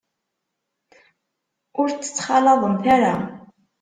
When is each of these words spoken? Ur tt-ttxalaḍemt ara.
Ur 1.81 1.87
tt-ttxalaḍemt 1.91 2.85
ara. 2.95 3.13